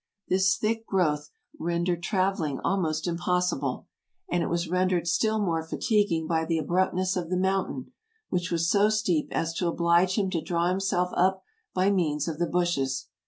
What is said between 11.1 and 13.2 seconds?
up by means of the bushes.